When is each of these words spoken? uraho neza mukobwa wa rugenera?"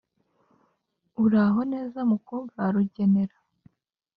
uraho 1.23 1.59
neza 1.73 1.99
mukobwa 2.11 2.53
wa 2.63 2.69
rugenera?" 2.75 3.35